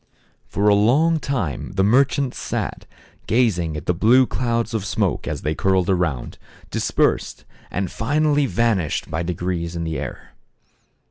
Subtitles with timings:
[0.47, 2.87] For a long time the merchants sat,
[3.27, 6.39] gazing at the blue clouds of smoke as they curled around,
[6.71, 10.33] dispersed, and finally vanished by degrees in the air.